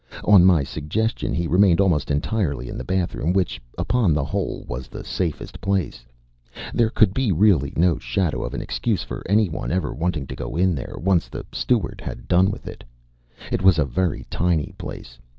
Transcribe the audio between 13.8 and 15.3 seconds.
very tiny place.